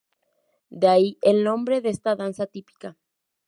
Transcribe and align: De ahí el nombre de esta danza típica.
De 0.71 0.87
ahí 0.87 1.19
el 1.21 1.43
nombre 1.43 1.79
de 1.79 1.89
esta 1.89 2.15
danza 2.15 2.47
típica. 2.47 2.97